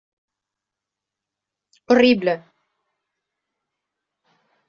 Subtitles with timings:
[1.91, 2.33] Horrible.